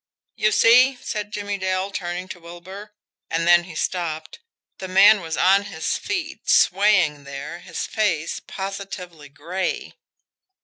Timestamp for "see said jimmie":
0.51-1.59